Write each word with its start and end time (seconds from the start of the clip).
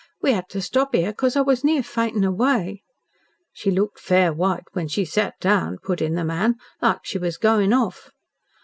We 0.19 0.33
'ad 0.33 0.49
to 0.49 0.61
stop 0.63 0.95
'ere 0.95 1.13
'cos 1.13 1.35
I 1.35 1.41
was 1.41 1.63
near 1.63 1.83
fainting 1.83 2.25
away." 2.25 2.81
"She 3.53 3.69
looked 3.69 3.99
fair 3.99 4.33
white 4.33 4.63
when 4.73 4.87
she 4.87 5.05
sat 5.05 5.35
down," 5.39 5.77
put 5.83 6.01
in 6.01 6.15
the 6.15 6.25
man. 6.25 6.55
"Like 6.81 7.05
she 7.05 7.19
was 7.19 7.37
goin' 7.37 7.71
off." 7.71 8.09